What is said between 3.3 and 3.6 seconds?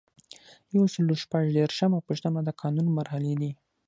دي.